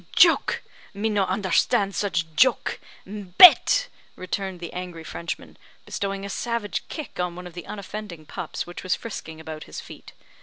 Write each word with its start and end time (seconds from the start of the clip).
"Joke! 0.15 0.63
me 0.95 1.09
no 1.09 1.25
understand 1.27 1.93
such 1.93 2.25
joke. 2.35 2.79
Bete!" 3.05 3.87
returned 4.15 4.59
the 4.59 4.73
angry 4.73 5.03
Frenchman, 5.03 5.57
bestowing 5.85 6.25
a 6.25 6.29
savage 6.31 6.83
kick 6.89 7.19
on 7.19 7.35
one 7.35 7.45
of 7.45 7.53
the 7.53 7.67
unoffending 7.67 8.25
pups 8.25 8.65
which 8.65 8.81
was 8.81 8.95
frisking 8.95 9.39
about 9.39 9.65
his 9.65 9.79
feet. 9.79 10.13